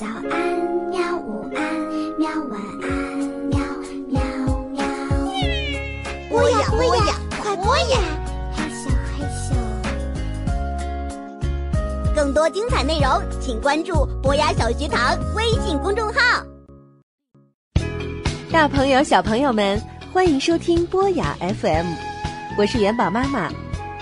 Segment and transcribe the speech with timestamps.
[0.00, 0.32] 早安，
[0.88, 1.14] 喵！
[1.18, 1.60] 午安，
[2.18, 2.30] 喵！
[2.48, 2.88] 晚安，
[3.50, 3.60] 喵
[4.08, 4.18] 喵
[4.70, 4.80] 喵。
[6.30, 7.98] 播呀播呀，快播呀！
[8.56, 9.52] 嘿咻嘿咻。
[12.16, 13.10] 更多精彩内容，
[13.42, 16.42] 请关注博雅小学堂微信公众号。
[18.50, 19.78] 大朋友、小朋友们，
[20.14, 21.86] 欢迎收听博雅 FM，
[22.56, 23.50] 我是元宝妈妈，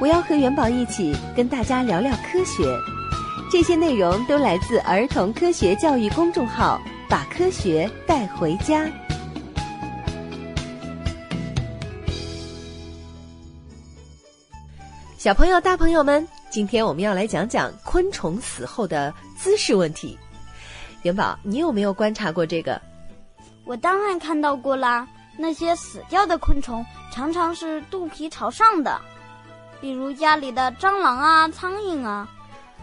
[0.00, 2.62] 我要和元宝一起跟大家聊聊科学。
[3.50, 8.88] 这些内容都来自儿童科学教育公众号，把科学带回家。
[15.18, 20.16] 小朋友、大朋友们，今天我们要来讲讲昆虫死后的姿势问题。
[21.02, 22.80] 元宝，你有没有观察过这个？
[23.64, 25.08] 我当然看到过啦。
[25.36, 29.00] 那些死掉的昆虫常常是肚皮朝上的，
[29.80, 32.28] 比如家里的蟑螂啊、苍蝇啊。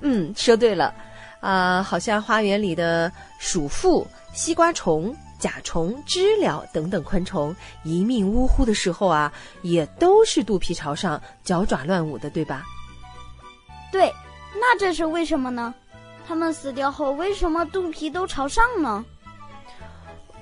[0.00, 0.94] 嗯，说对了，
[1.40, 12.64] 啊，好像花园里的鼠妇、西瓜虫、甲虫、知了等等昆虫一命呜呼的时候啊，也都是肚皮朝上、脚爪乱舞的，对吧？
[13.90, 14.12] 对，
[14.54, 15.74] 那这是为什么呢？
[16.26, 19.04] 它们死掉后为什么肚皮都朝上呢？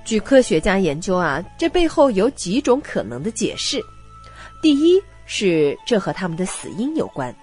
[0.04, 3.80] 据科学家研究啊，这背后有几种可能的解释。
[4.62, 7.34] 第一是这和它们的死因有关。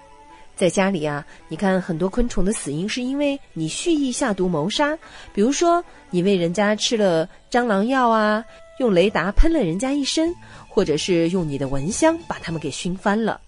[0.56, 4.96] 在家里啊，你看很多昆虫的死因是因为你蓄意下毒谋杀，
[5.32, 8.44] 比如说你喂人家吃了蟑螂药啊，
[8.78, 10.34] 用雷达喷了人家一身，
[10.68, 13.40] 或者是用你的蚊香把它们给熏翻了。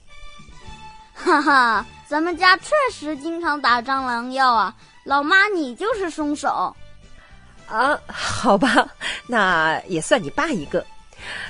[1.15, 6.75] 哈哈，咱们家确实经常打蟑螂药啊，老妈你就是凶手。
[7.69, 8.89] 啊，好吧，
[9.27, 10.85] 那也算你爸一个。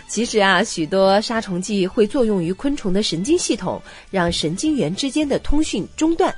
[0.08, 6.34] 其实啊，许多杀虫剂会作用于昆虫的神经系统，让神经元之间的通讯中断。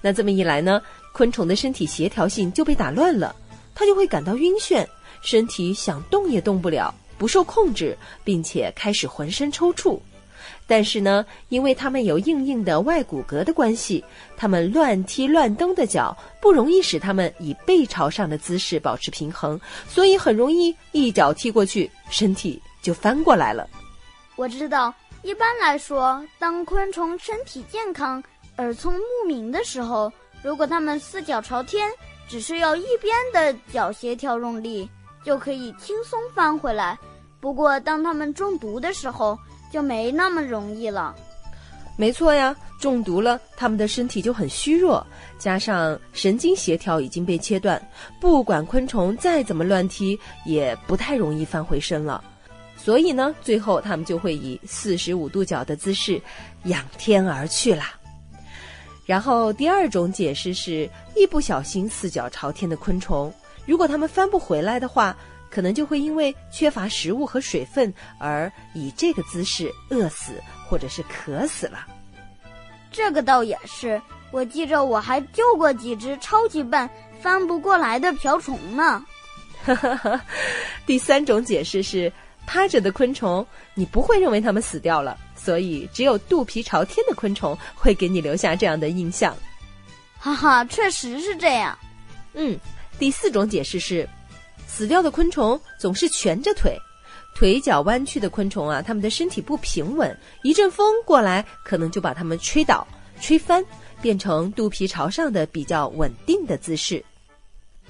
[0.00, 0.80] 那这么一来呢，
[1.12, 3.34] 昆虫的身体协调性就被打乱了，
[3.74, 4.86] 它就会感到晕眩，
[5.22, 10.00] 身体想动也动不了，不受控制，并且开始浑身抽搐。
[10.66, 14.02] 但是呢，因为它们有硬硬的外骨骼的关系，
[14.36, 23.68] 它们乱踢乱蹬的脚不容易使它们以背朝上的姿势保持平衡，所以很容易一脚踢过去，身体就翻过来了。
[24.36, 24.92] 我知道，
[25.22, 28.22] 一般来说，当昆虫身体健康、
[28.56, 31.90] 耳聪目明的时候，如果它们四脚朝天，
[32.28, 34.88] 只需要一边的脚协调用力，
[35.24, 36.98] 就可以轻松翻回来。
[37.40, 39.38] 不过，当它们中毒的时候，
[39.72, 41.14] 就没那么容易了，
[41.96, 45.06] 没错呀，中毒了，它们的身体就很虚弱，
[45.38, 47.80] 加上神经协调已经被切断，
[48.20, 52.24] 不管昆虫再怎么乱踢，也不太容易翻回身了。
[52.82, 56.20] 所以呢，最后他们就会以四十五度角的姿势
[56.64, 57.94] 仰天而去啦。
[59.04, 63.32] 然后第二种解释是，一不小心四脚朝天的昆虫，
[63.66, 65.16] 如果它们翻不回来的话。
[65.52, 70.34] 可能就会因为缺乏食物和水分而以这个姿势饿死
[70.68, 71.88] 或者是渴死了。
[72.92, 76.88] 这个倒也是，我记着我还救过几只超级笨
[77.20, 79.04] 翻不过来的瓢虫呢。
[80.86, 82.12] 第三种解释是，
[82.52, 89.36] 趴着的昆虫你不会认为它们死掉了，所以只有肚皮朝天的昆虫会给你留下这样的印象。
[90.18, 91.78] 哈哈，确实是这样。
[92.34, 92.58] 嗯，
[92.98, 94.08] 第四种解释是。
[94.66, 96.76] 死掉的昆虫总是蜷着腿，
[97.36, 102.84] 腿脚弯曲的昆虫啊，它们的身体不平稳，一阵风过来，可能就把它们吹倒、
[103.20, 103.64] 吹翻，
[104.02, 107.04] 变成肚皮朝上的比较稳定的姿势。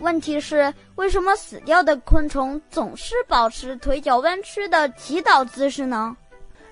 [0.00, 6.16] 问题是，为什么死掉的昆虫总是保持腿脚弯曲的祈祷姿势呢？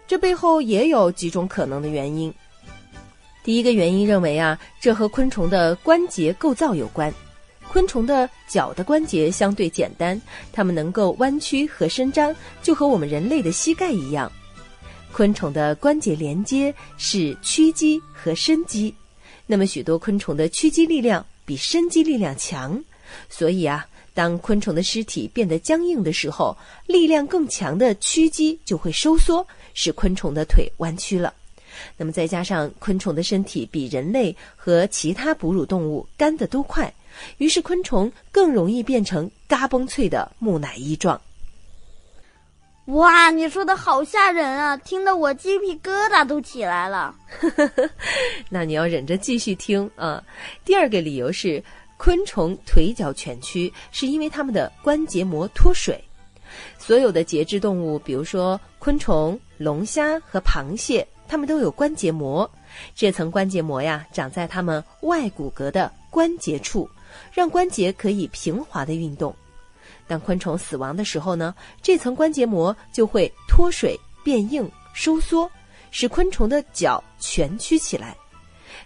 [0.07, 2.33] 这背后也有几种可能的原因。
[3.45, 7.13] 第一个原因认为啊，这和昆虫的关节构造有关。
[7.71, 14.33] 昆虫的脚的关节相对简单，它们能够弯曲和伸张，就和我们人类的膝盖一样。
[15.13, 18.95] 昆虫的关节连接是屈肌和伸肌，
[19.47, 22.83] 那么许多昆虫的屈肌力量比伸肌力量强，
[23.29, 26.57] 所以啊，当昆虫的尸体变得僵硬的时候，
[26.87, 31.33] 力量更强的屈肌就会收缩，使昆虫的腿弯曲了。
[31.97, 36.93] 那么再加上昆虫的身体比人类和其他哺乳动物干得都快。
[37.39, 41.21] 于是昆虫更容易变成嘎嘣脆的木乃伊状。
[42.87, 44.77] 哇，你说的好吓人啊！
[44.79, 47.15] 听得我鸡皮疙瘩都起来了。
[48.49, 50.25] 那你要忍着继续听啊。
[50.65, 51.63] 第二个理由是，
[51.99, 56.03] 昆虫腿脚蜷曲，是因为它们的关节膜脱水。
[56.79, 62.51] 所有的节肢动物，比如说昆虫、龙虾和螃蟹，它们都有关节膜。
[62.95, 66.89] 这层关节膜呀，长在它们外骨骼的关节处。
[67.33, 69.35] 让关节可以平滑的运动。
[70.07, 75.51] 当昆虫死亡的时候呢，这层关节膜就会脱水、变硬、收缩，
[75.91, 78.17] 使昆虫的脚蜷曲起来。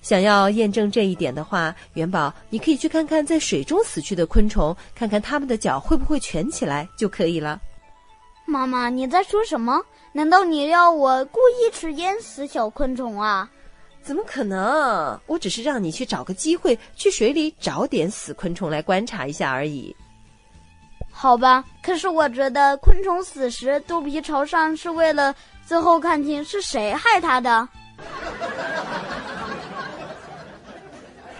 [0.03, 7.61] 想要验证这一点的话，元宝，你可以去看看在水中死去的昆虫，看看它们的脚会不会蜷起来就可以了。
[8.45, 9.81] 妈妈，你在说什么？
[10.13, 13.49] 难道你要我故意去淹死小昆虫啊？
[14.03, 15.19] 怎么可能？
[15.27, 19.95] 我只是让你去找个机会去水里找点死昆虫来观察一下而已。
[21.13, 25.33] 好吧，可是我觉得昆虫死时肚皮朝上是为了
[25.65, 27.69] 最后看清是谁害它的。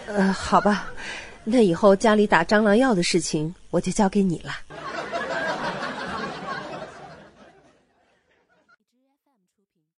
[0.07, 0.91] 呃，好吧，
[1.43, 4.51] 那以后家里打蟑螂药的事情我就交给你了。